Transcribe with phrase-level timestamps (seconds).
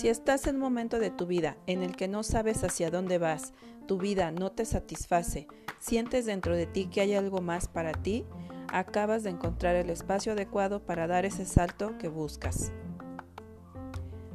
[0.00, 3.18] Si estás en un momento de tu vida en el que no sabes hacia dónde
[3.18, 3.52] vas,
[3.86, 5.46] tu vida no te satisface,
[5.78, 8.24] sientes dentro de ti que hay algo más para ti,
[8.72, 12.72] acabas de encontrar el espacio adecuado para dar ese salto que buscas.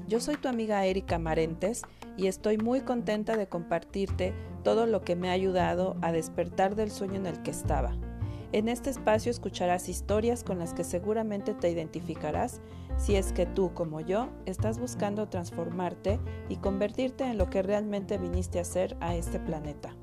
[0.08, 1.82] Yo soy tu amiga Erika Marentes
[2.16, 6.92] y estoy muy contenta de compartirte todo lo que me ha ayudado a despertar del
[6.92, 7.96] sueño en el que estaba.
[8.52, 12.62] En este espacio escucharás historias con las que seguramente te identificarás
[12.98, 18.18] si es que tú, como yo, estás buscando transformarte y convertirte en lo que realmente
[18.18, 19.96] viniste a ser a este planeta.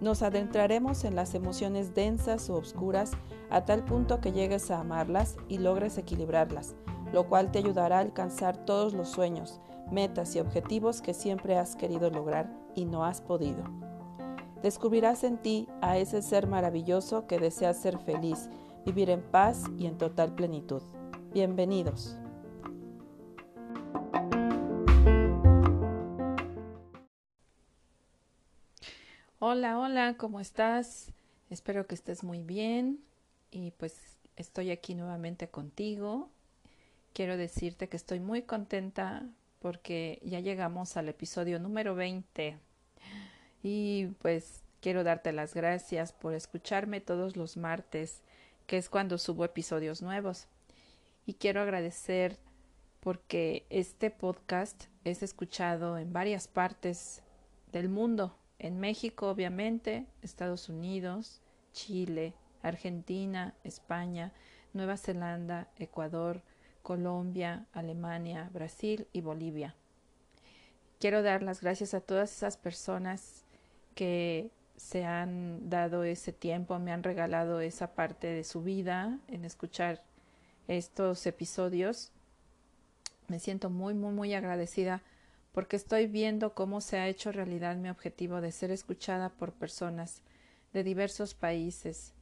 [0.00, 3.12] Nos adentraremos en las emociones densas o oscuras
[3.50, 6.74] a tal punto que llegues a amarlas y logres equilibrarlas,
[7.12, 9.60] lo cual te ayudará a alcanzar todos los sueños,
[9.90, 13.64] metas y objetivos que siempre has querido lograr y no has podido.
[14.64, 18.48] Descubrirás en ti a ese ser maravilloso que desea ser feliz,
[18.86, 20.80] vivir en paz y en total plenitud.
[21.34, 22.16] Bienvenidos.
[29.38, 31.12] Hola, hola, ¿cómo estás?
[31.50, 33.00] Espero que estés muy bien
[33.50, 36.30] y pues estoy aquí nuevamente contigo.
[37.12, 39.28] Quiero decirte que estoy muy contenta
[39.58, 42.58] porque ya llegamos al episodio número 20
[43.64, 48.20] y pues quiero darte las gracias por escucharme todos los martes,
[48.66, 50.46] que es cuando subo episodios nuevos
[51.24, 52.36] y quiero agradecer
[53.00, 57.22] porque este podcast es escuchado en varias partes
[57.72, 61.40] del mundo, en México obviamente, Estados Unidos,
[61.72, 64.32] Chile, Argentina, España,
[64.74, 66.42] Nueva Zelanda, Ecuador,
[66.82, 69.74] Colombia, Alemania, Brasil y Bolivia.
[71.00, 73.43] Quiero dar las gracias a todas esas personas
[73.94, 79.44] que se han dado ese tiempo, me han regalado esa parte de su vida en
[79.44, 80.02] escuchar
[80.68, 82.12] estos episodios.
[83.28, 85.02] Me siento muy, muy, muy agradecida
[85.52, 90.22] porque estoy viendo cómo se ha hecho realidad mi objetivo de ser escuchada por personas
[90.72, 92.12] de diversos países.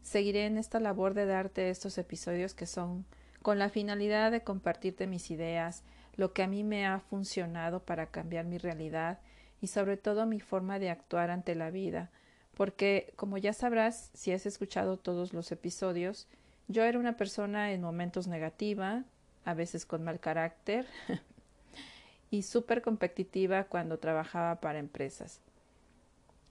[0.00, 3.04] Seguiré en esta labor de darte estos episodios que son
[3.42, 5.82] con la finalidad de compartirte mis ideas,
[6.16, 9.18] lo que a mí me ha funcionado para cambiar mi realidad
[9.60, 12.10] y sobre todo mi forma de actuar ante la vida,
[12.56, 16.28] porque como ya sabrás si has escuchado todos los episodios,
[16.68, 19.04] yo era una persona en momentos negativa,
[19.44, 20.86] a veces con mal carácter
[22.30, 25.40] y súper competitiva cuando trabajaba para empresas.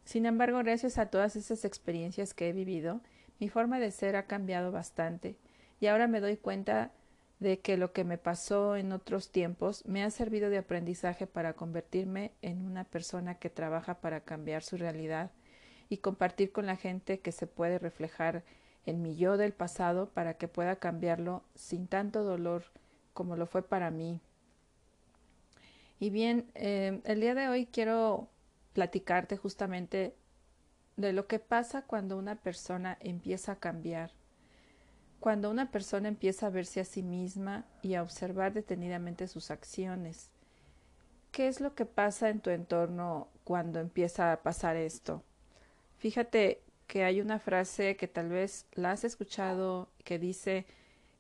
[0.06, 3.02] Sin embargo, gracias a todas esas experiencias que he vivido,
[3.40, 5.36] mi forma de ser ha cambiado bastante
[5.80, 6.92] y ahora me doy cuenta
[7.40, 11.54] de que lo que me pasó en otros tiempos me ha servido de aprendizaje para
[11.54, 15.32] convertirme en una persona que trabaja para cambiar su realidad
[15.90, 18.44] y compartir con la gente que se puede reflejar
[18.86, 22.66] en mi yo del pasado para que pueda cambiarlo sin tanto dolor
[23.14, 24.22] como lo fue para mí.
[26.00, 28.30] Y bien, eh, el día de hoy quiero
[28.74, 30.16] platicarte justamente
[30.96, 34.12] de lo que pasa cuando una persona empieza a cambiar,
[35.28, 40.30] cuando una persona empieza a verse a sí misma y a observar detenidamente sus acciones.
[41.34, 45.26] ¿Qué es lo que pasa en tu entorno cuando empieza a pasar esto?
[45.98, 50.66] Fíjate que hay una frase que tal vez la has escuchado que dice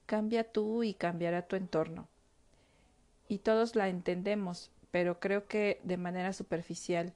[0.05, 2.07] cambia tú y cambiará tu entorno.
[3.27, 7.11] Y todos la entendemos, pero creo que de manera superficial.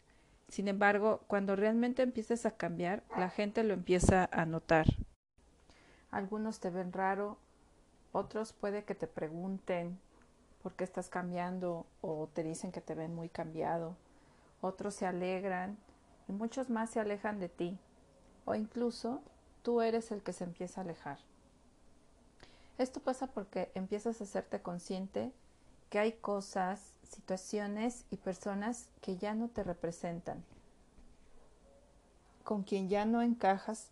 [0.49, 4.87] Sin embargo, cuando realmente empiezas a cambiar, la gente lo empieza a notar.
[6.11, 7.37] Algunos te ven raro,
[8.11, 9.99] otros puede que te pregunten
[10.61, 13.95] por qué estás cambiando o te dicen que te ven muy cambiado.
[14.59, 15.77] Otros se alegran
[16.27, 17.79] y muchos más se alejan de ti
[18.45, 19.21] o incluso
[19.63, 21.19] tú eres el que se empieza a alejar.
[22.77, 25.31] Esto pasa porque empiezas a hacerte consciente
[25.89, 30.43] que hay cosas, situaciones y personas que ya no te representan,
[32.43, 33.89] con quien ya no encajas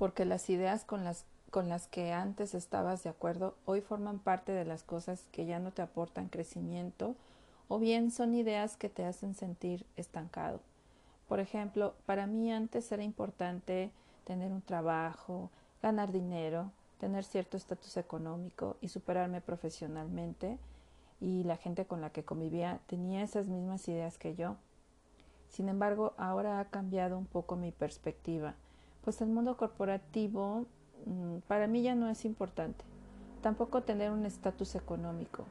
[0.00, 4.50] porque las ideas con las, con las que antes estabas de acuerdo hoy forman parte
[4.50, 7.16] de las cosas que ya no te aportan crecimiento
[7.68, 10.60] o bien son ideas que te hacen sentir estancado.
[11.28, 13.90] Por ejemplo, para mí antes era importante
[14.24, 15.50] tener un trabajo,
[15.82, 20.56] ganar dinero, tener cierto estatus económico y superarme profesionalmente
[21.20, 24.56] y la gente con la que convivía tenía esas mismas ideas que yo.
[25.50, 28.54] Sin embargo, ahora ha cambiado un poco mi perspectiva,
[29.02, 30.66] pues el mundo corporativo
[31.06, 32.84] mm, para mí ya no es importante,
[33.42, 35.44] tampoco tener un estatus económico.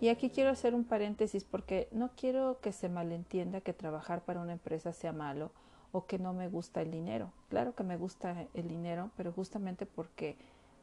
[0.00, 4.40] Y aquí quiero hacer un paréntesis porque no quiero que se malentienda que trabajar para
[4.40, 5.50] una empresa sea malo
[5.92, 7.30] o que no me gusta el dinero.
[7.48, 10.36] Claro que me gusta el dinero, pero justamente porque,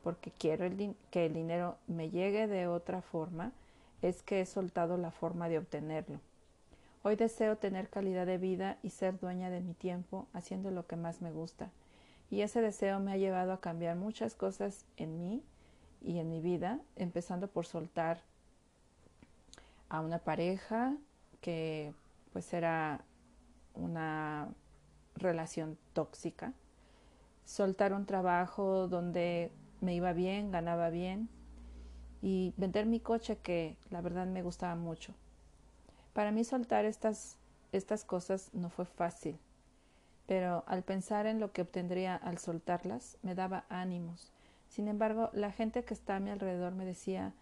[0.03, 3.51] porque quiero el que el dinero me llegue de otra forma,
[4.01, 6.19] es que he soltado la forma de obtenerlo.
[7.03, 10.95] Hoy deseo tener calidad de vida y ser dueña de mi tiempo haciendo lo que
[10.95, 11.71] más me gusta.
[12.31, 15.43] Y ese deseo me ha llevado a cambiar muchas cosas en mí
[16.01, 18.21] y en mi vida, empezando por soltar
[19.89, 20.95] a una pareja
[21.41, 21.93] que
[22.31, 23.03] pues era
[23.73, 24.47] una
[25.15, 26.53] relación tóxica,
[27.43, 29.51] soltar un trabajo donde
[29.81, 31.27] me iba bien, ganaba bien.
[32.21, 35.13] Y vender mi coche que la verdad me gustaba mucho.
[36.13, 37.39] Para mí soltar estas,
[37.73, 39.37] estas cosas no fue fácil,
[40.31, 44.31] pero al pensar en lo que obtendría al soltarlas me daba ánimos.
[44.69, 47.33] Sin embargo, la gente que está a mi alrededor me decía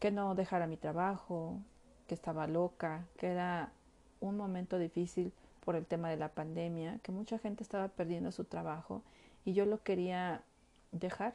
[0.00, 1.60] que no dejara mi trabajo,
[2.08, 3.70] que estaba loca, que era
[4.18, 5.32] un momento difícil
[5.64, 9.02] por el tema de la pandemia, que mucha gente estaba perdiendo su trabajo
[9.44, 10.42] y yo lo quería
[10.90, 11.34] dejar.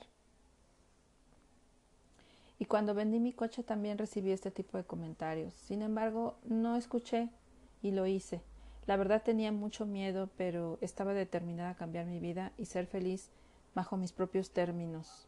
[2.60, 5.54] Y cuando vendí mi coche también recibí este tipo de comentarios.
[5.54, 7.30] Sin embargo, no escuché
[7.82, 8.42] y lo hice.
[8.88, 13.30] La verdad tenía mucho miedo, pero estaba determinada a cambiar mi vida y ser feliz
[13.76, 15.28] bajo mis propios términos.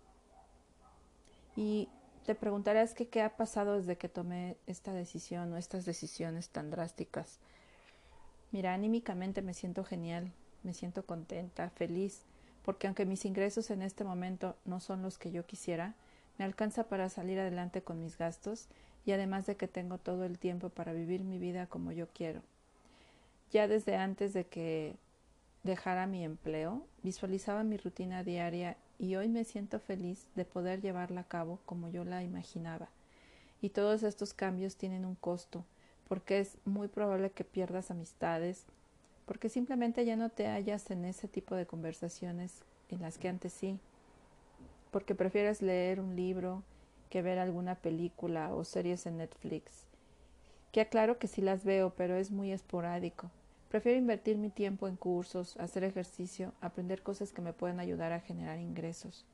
[1.55, 1.87] Y
[2.25, 6.71] te preguntarás que qué ha pasado desde que tomé esta decisión o estas decisiones tan
[6.71, 7.39] drásticas.
[8.51, 10.31] Mira, anímicamente me siento genial,
[10.63, 12.23] me siento contenta, feliz,
[12.63, 15.95] porque aunque mis ingresos en este momento no son los que yo quisiera,
[16.37, 18.67] me alcanza para salir adelante con mis gastos
[19.05, 22.41] y además de que tengo todo el tiempo para vivir mi vida como yo quiero.
[23.53, 24.95] Ya desde antes de que
[25.61, 31.21] dejara mi empleo, visualizaba mi rutina diaria y hoy me siento feliz de poder llevarla
[31.21, 32.89] a cabo como yo la imaginaba.
[33.61, 35.63] Y todos estos cambios tienen un costo,
[36.09, 38.65] porque es muy probable que pierdas amistades,
[39.27, 43.53] porque simplemente ya no te hallas en ese tipo de conversaciones en las que antes
[43.53, 43.77] sí,
[44.89, 46.63] porque prefieres leer un libro
[47.11, 49.85] que ver alguna película o series en Netflix.
[50.71, 53.29] Que aclaro que sí las veo, pero es muy esporádico.
[53.73, 58.19] Prefiero invertir mi tiempo en cursos, hacer ejercicio, aprender cosas que me pueden ayudar a
[58.19, 59.25] generar ingresos.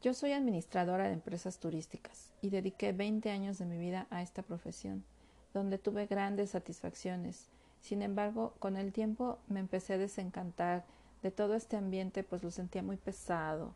[0.00, 4.42] Yo soy administradora de empresas turísticas y dediqué 20 años de mi vida a esta
[4.42, 5.02] profesión,
[5.54, 7.48] donde tuve grandes satisfacciones.
[7.80, 10.84] Sin embargo, con el tiempo me empecé a desencantar
[11.24, 13.74] de todo este ambiente, pues lo sentía muy pesado,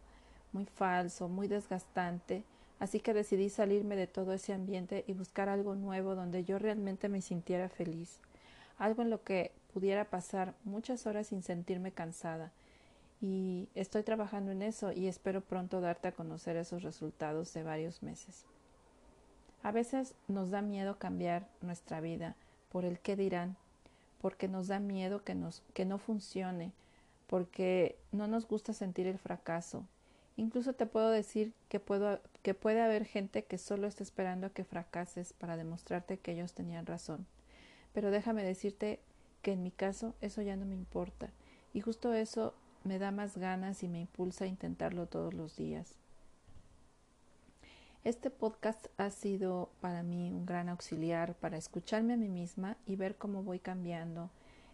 [0.52, 2.44] muy falso, muy desgastante,
[2.78, 7.08] así que decidí salirme de todo ese ambiente y buscar algo nuevo donde yo realmente
[7.08, 8.20] me sintiera feliz,
[8.81, 12.50] algo en lo que pudiera pasar muchas horas sin sentirme cansada,
[13.21, 18.03] y estoy trabajando en eso y espero pronto darte a conocer esos resultados de varios
[18.03, 18.44] meses.
[19.62, 22.35] A veces nos da miedo cambiar nuestra vida
[22.71, 23.56] por el qué dirán,
[24.23, 26.73] porque nos da miedo que, nos, que no funcione,
[27.27, 29.85] porque no nos gusta sentir el fracaso.
[30.38, 34.50] Incluso te puedo decir que, puedo, que puede haber gente que solo está esperando a
[34.50, 37.27] que fracases para demostrarte que ellos tenían razón.
[37.93, 39.01] Pero déjame decirte
[39.43, 41.31] que en mi caso eso ya no me importa.
[41.73, 42.55] Y justo eso
[42.85, 45.95] me da más ganas y me impulsa a intentarlo todos los días.
[48.03, 52.97] Este podcast ha sido para mí un gran auxiliar para escucharme a mí misma y
[52.97, 54.31] ver cómo voy cambiando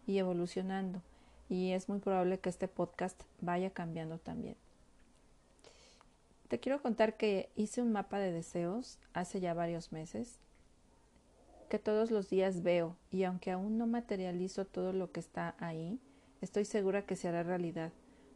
[0.06, 1.02] y evolucionando.
[1.48, 4.56] Y es muy probable que este podcast vaya cambiando también.
[6.48, 10.38] Te quiero contar que hice un mapa de deseos hace ya varios meses
[11.68, 16.00] que todos los días veo y aunque aún no materializo todo lo que está ahí,
[16.40, 17.92] Estoy segura que se hará realidad,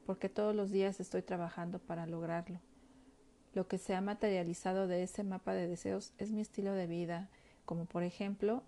[0.07, 2.59] porque todos los días estoy trabajando para lograrlo.
[3.53, 7.29] Lo que se ha materializado de ese mapa de deseos es mi estilo de vida,
[7.67, 8.63] como por ejemplo,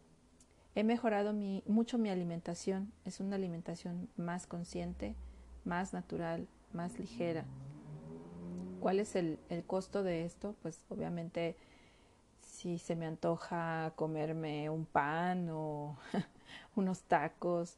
[0.75, 1.33] he mejorado
[1.66, 5.14] mucho mi alimentación, es una alimentación más consciente,
[5.64, 7.45] más natural, más ligera.
[8.81, 10.57] ¿Cuál es el, el costo de esto?
[10.61, 11.57] Pues obviamente
[12.62, 15.97] si se me antoja comerme un pan o
[16.76, 17.76] unos tacos,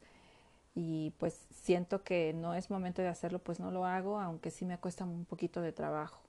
[0.75, 4.65] y pues siento que no es momento de hacerlo, pues no lo hago, aunque sí
[4.65, 6.21] me cuesta un poquito de trabajo.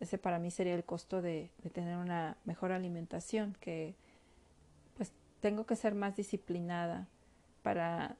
[0.00, 3.94] Ese para mí sería el costo de, de tener una mejor alimentación, que
[4.96, 7.06] pues tengo que ser más disciplinada
[7.62, 8.16] para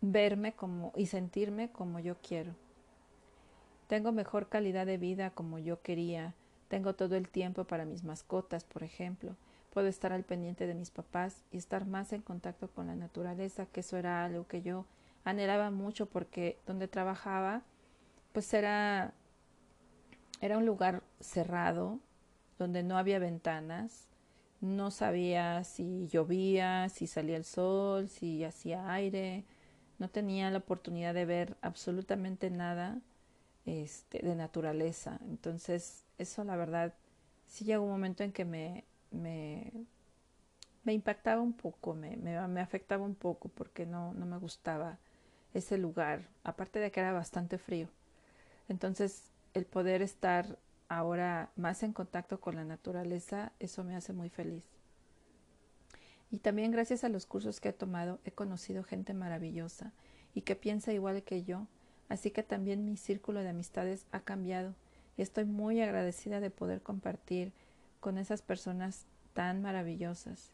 [0.00, 2.54] verme como y sentirme como yo quiero.
[3.88, 6.34] Tengo mejor calidad de vida como yo quería,
[6.68, 9.36] tengo todo el tiempo para mis mascotas, por ejemplo,
[9.74, 13.66] Puedo estar al pendiente de mis papás y estar más en contacto con la naturaleza,
[13.66, 14.86] que eso era algo que yo
[15.24, 17.62] anhelaba mucho porque donde trabajaba,
[18.32, 19.14] pues era,
[20.40, 21.98] era un lugar cerrado,
[22.56, 24.06] donde no había ventanas,
[24.60, 29.44] no sabía si llovía, si salía el sol, si hacía aire,
[29.98, 33.00] no tenía la oportunidad de ver absolutamente nada
[33.66, 35.18] este, de naturaleza.
[35.28, 36.94] Entonces, eso la verdad,
[37.46, 39.72] sí llegó un momento en que me, me,
[40.86, 44.98] impactaba un poco, me, me, me, afectaba un poco porque no, no me gustaba
[45.54, 47.88] ese lugar, aparte de que era bastante frío.
[48.68, 54.28] Entonces, el poder estar ahora más en contacto con la naturaleza, eso me hace muy
[54.28, 54.64] feliz.
[56.30, 59.92] Y también gracias a los cursos que he tomado he conocido gente maravillosa
[60.34, 61.68] y que piensa igual que yo,
[62.08, 64.74] así que también mi círculo de amistades ha cambiado
[65.16, 67.52] y estoy muy agradecida de poder compartir
[68.00, 70.52] con esas personas tan maravillosas.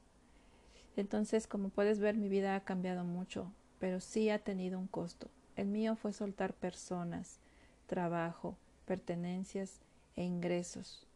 [0.96, 5.28] Entonces, como puedes ver, mi vida ha cambiado mucho, pero sí ha tenido un costo.
[5.56, 7.38] El mío fue soltar personas,
[7.86, 9.80] trabajo, pertenencias
[10.16, 11.06] e ingresos.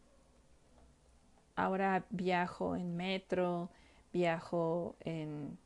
[1.56, 3.70] Ahora viajo en metro,
[4.12, 5.56] viajo en,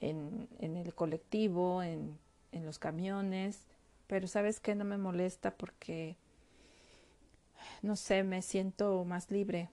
[0.00, 2.18] en, en el colectivo, en,
[2.52, 3.66] en los camiones,
[4.06, 6.16] pero sabes que no me molesta porque,
[7.82, 9.70] no sé, me siento más libre.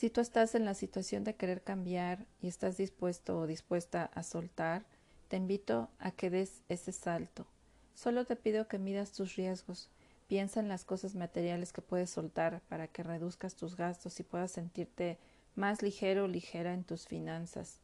[0.00, 4.22] Si tú estás en la situación de querer cambiar y estás dispuesto o dispuesta a
[4.22, 4.86] soltar,
[5.28, 7.46] te invito a que des ese salto.
[7.94, 9.90] Solo te pido que midas tus riesgos.
[10.26, 14.52] Piensa en las cosas materiales que puedes soltar para que reduzcas tus gastos y puedas
[14.52, 15.18] sentirte
[15.54, 17.78] más ligero o ligera en tus finanzas.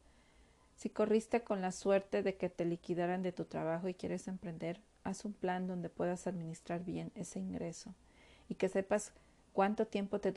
[0.75, 4.81] Si corriste con la suerte de que te liquidaran de tu trabajo y quieres emprender,
[5.05, 7.95] haz un plan donde puedas administrar bien ese ingreso
[8.49, 9.13] y que sepas
[9.53, 10.33] cuánto tiempo te,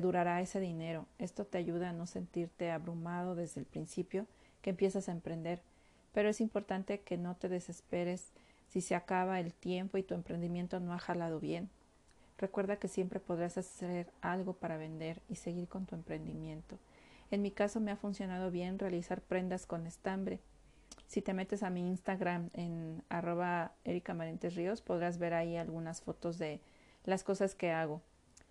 [0.00, 1.06] durará ese dinero.
[1.18, 4.26] Esto te ayuda a no sentirte abrumado desde el principio
[4.62, 5.60] que empiezas a emprender,
[6.12, 8.30] pero es importante que no te desesperes
[8.68, 11.68] si se acaba el tiempo y tu emprendimiento no ha jalado bien.
[12.38, 16.78] Recuerda que siempre podrás hacer algo para vender y seguir con tu emprendimiento.
[17.30, 20.38] En mi caso me ha funcionado bien realizar prendas con estambre.
[21.06, 26.60] Si te metes a mi Instagram en arroba Ríos podrás ver ahí algunas fotos de
[27.04, 28.00] las cosas que hago.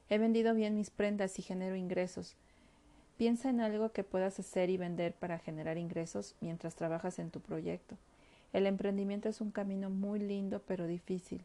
[0.10, 2.36] He vendido bien mis prendas y genero ingresos.
[3.18, 7.42] Piensa en algo que puedas hacer y vender para generar ingresos mientras trabajas en tu
[7.42, 7.96] proyecto.
[8.54, 11.42] El emprendimiento es un camino muy lindo pero difícil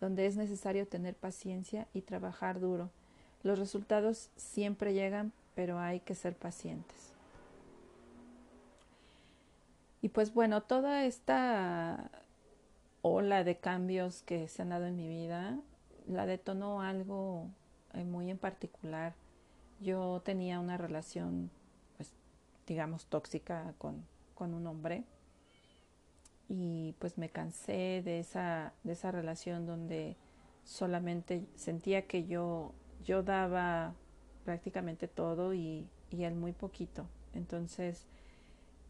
[0.00, 2.90] donde es necesario tener paciencia y trabajar duro.
[3.42, 7.12] Los resultados siempre llegan, pero hay que ser pacientes.
[10.02, 12.10] Y pues bueno, toda esta
[13.02, 15.58] ola de cambios que se han dado en mi vida
[16.06, 17.48] la detonó algo
[17.94, 19.14] eh, muy en particular.
[19.80, 21.50] Yo tenía una relación,
[21.96, 22.12] pues,
[22.66, 25.04] digamos, tóxica con, con un hombre
[26.48, 30.16] y pues me cansé de esa, de esa relación donde
[30.64, 32.72] solamente sentía que yo,
[33.04, 33.94] yo daba
[34.44, 37.08] prácticamente todo y, y él muy poquito.
[37.34, 38.06] Entonces,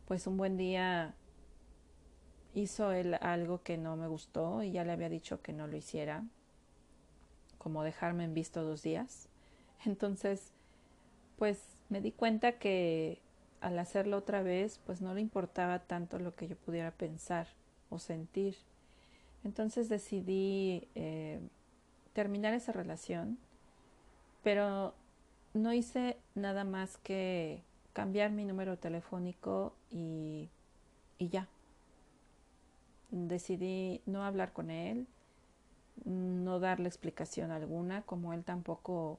[0.07, 1.15] pues un buen día
[2.55, 5.77] hizo él algo que no me gustó y ya le había dicho que no lo
[5.77, 6.25] hiciera,
[7.67, 9.29] como dejarme en visto dos días.
[9.85, 10.53] Entonces,
[11.37, 11.59] pues
[11.89, 13.21] me di cuenta que
[13.61, 17.49] al hacerlo otra vez, pues no le importaba tanto lo que yo pudiera pensar
[17.91, 18.55] o sentir.
[19.43, 21.41] Entonces decidí eh,
[22.13, 23.37] terminar esa relación,
[24.45, 24.95] pero
[25.53, 30.51] no hice nada más que cambiar mi número telefónico y,
[31.19, 31.49] y ya.
[33.11, 35.09] Decidí no hablar con él,
[36.05, 39.19] no darle explicación alguna, como él tampoco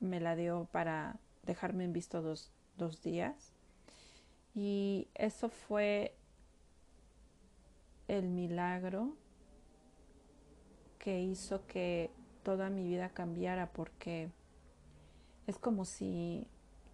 [0.00, 3.52] me la dio para dejarme en visto dos, dos días.
[4.54, 6.14] Y eso fue
[8.08, 9.14] el milagro
[10.98, 12.10] que hizo que
[12.42, 14.30] toda mi vida cambiara porque
[15.46, 16.46] es como si,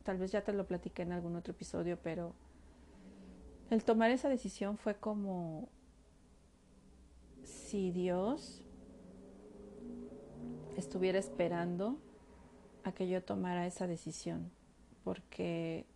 [0.05, 2.35] tal vez ya te lo platiqué en algún otro episodio, pero
[3.71, 5.69] el tomar esa decisión fue como
[7.45, 8.63] si Dios
[10.79, 11.99] estuviera esperando
[12.85, 14.51] a que yo tomara esa decisión,
[15.05, 15.87] porque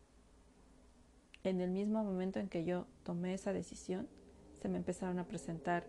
[1.44, 4.08] en el mismo momento en que yo tomé esa decisión,
[4.60, 5.86] se me empezaron a presentar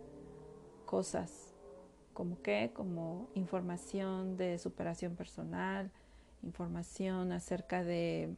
[0.86, 1.52] cosas
[2.12, 5.90] como qué, como información de superación personal,
[6.42, 8.36] información acerca de,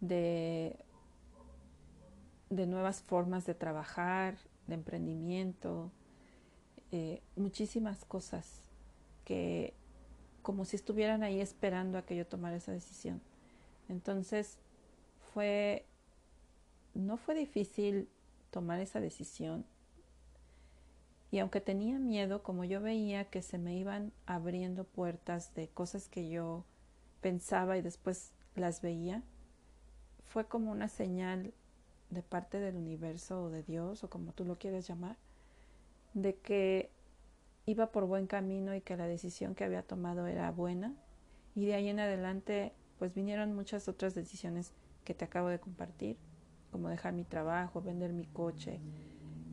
[0.00, 0.78] de,
[2.50, 4.36] de nuevas formas de trabajar,
[4.68, 5.90] de emprendimiento,
[6.94, 8.62] eh, muchísimas cosas
[9.24, 9.74] que
[10.42, 13.20] como si estuvieran ahí esperando a que yo tomara esa decisión.
[13.88, 14.58] Entonces,
[15.32, 15.84] fue,
[16.94, 18.08] no fue difícil
[18.50, 19.64] tomar esa decisión.
[21.32, 26.08] Y aunque tenía miedo, como yo veía que se me iban abriendo puertas de cosas
[26.08, 26.64] que yo
[27.20, 29.24] pensaba y después las veía,
[30.26, 31.52] fue como una señal
[32.10, 35.16] de parte del universo o de Dios o como tú lo quieras llamar,
[36.14, 36.90] de que
[37.66, 40.94] iba por buen camino y que la decisión que había tomado era buena
[41.54, 44.72] y de ahí en adelante pues vinieron muchas otras decisiones
[45.04, 46.16] que te acabo de compartir,
[46.70, 48.80] como dejar mi trabajo, vender mi coche,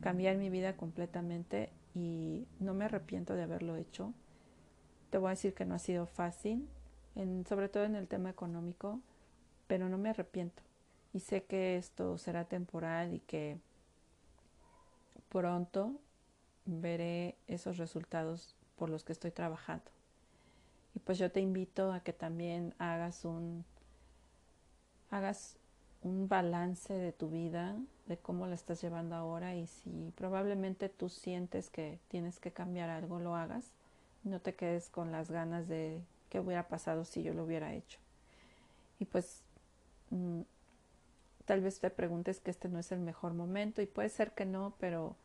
[0.00, 4.14] cambiar mi vida completamente y no me arrepiento de haberlo hecho.
[5.10, 6.68] Te voy a decir que no ha sido fácil,
[7.46, 9.00] sobre todo en el tema económico,
[9.66, 10.62] pero no me arrepiento.
[11.12, 13.58] Y sé que esto será temporal y que
[15.28, 16.00] pronto
[16.64, 19.90] veré esos resultados por los que estoy trabajando.
[20.94, 23.64] Y pues yo te invito a que también hagas un
[25.10, 25.56] hagas
[26.02, 27.76] un balance de tu vida,
[28.06, 32.90] de cómo la estás llevando ahora y si probablemente tú sientes que tienes que cambiar
[32.90, 33.70] algo, lo hagas.
[34.24, 37.98] No te quedes con las ganas de qué hubiera pasado si yo lo hubiera hecho.
[38.98, 39.42] Y pues
[40.10, 40.40] mm,
[41.44, 44.44] tal vez te preguntes que este no es el mejor momento y puede ser que
[44.44, 45.16] no, pero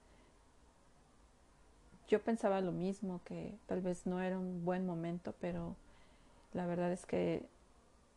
[2.07, 5.75] yo pensaba lo mismo, que tal vez no era un buen momento, pero
[6.53, 7.45] la verdad es que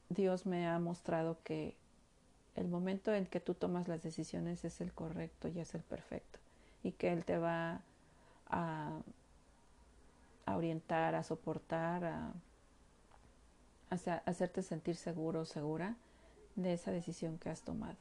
[0.08, 1.74] Dios me ha mostrado que
[2.54, 6.38] el momento en que tú tomas las decisiones es el correcto y es el perfecto
[6.82, 7.80] y que Él te va
[8.48, 9.00] a,
[10.46, 12.32] orientar, a soportar, a,
[13.90, 13.94] a
[14.26, 15.94] hacerte sentir seguro o segura
[16.56, 17.96] de esa decisión que has tomado.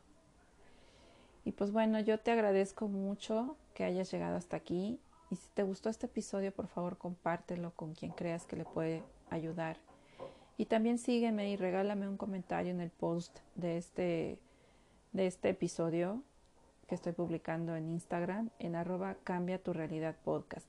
[1.45, 4.99] Y pues bueno, yo te agradezco mucho que hayas llegado hasta aquí
[5.31, 9.03] y si te gustó este episodio, por favor compártelo con quien creas que le puede
[9.29, 9.77] ayudar.
[10.57, 14.39] Y también sígueme y regálame un comentario en el post de este,
[15.13, 16.21] de este episodio
[16.87, 20.67] que estoy publicando en Instagram en arroba cambia tu realidad podcast.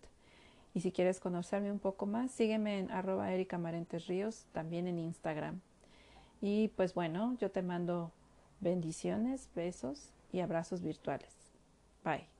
[0.75, 4.99] Y si quieres conocerme un poco más, sígueme en arroba Erika Marentes Ríos, también en
[4.99, 5.61] Instagram.
[6.41, 8.13] Y pues bueno, yo te mando
[8.61, 11.35] bendiciones, besos y abrazos virtuales.
[12.05, 12.40] Bye.